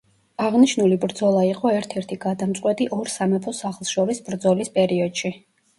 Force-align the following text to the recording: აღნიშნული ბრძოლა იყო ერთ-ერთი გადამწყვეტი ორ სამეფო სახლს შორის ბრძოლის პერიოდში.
აღნიშნული 0.43 0.97
ბრძოლა 1.03 1.43
იყო 1.49 1.73
ერთ-ერთი 1.81 2.19
გადამწყვეტი 2.25 2.91
ორ 3.01 3.15
სამეფო 3.19 3.55
სახლს 3.61 3.97
შორის 3.97 4.27
ბრძოლის 4.31 4.79
პერიოდში. 4.81 5.39